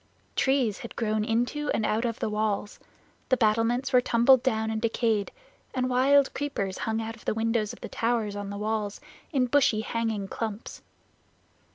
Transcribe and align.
Trees 0.35 0.79
had 0.79 0.95
grown 0.95 1.23
into 1.23 1.69
and 1.75 1.85
out 1.85 2.05
of 2.05 2.17
the 2.17 2.27
walls; 2.31 2.79
the 3.29 3.37
battlements 3.37 3.93
were 3.93 4.01
tumbled 4.01 4.41
down 4.41 4.71
and 4.71 4.81
decayed, 4.81 5.31
and 5.75 5.91
wild 5.91 6.33
creepers 6.33 6.79
hung 6.79 6.99
out 6.99 7.15
of 7.15 7.25
the 7.25 7.35
windows 7.35 7.71
of 7.71 7.81
the 7.81 7.87
towers 7.87 8.35
on 8.35 8.49
the 8.49 8.57
walls 8.57 8.99
in 9.31 9.45
bushy 9.45 9.81
hanging 9.81 10.27
clumps. 10.27 10.81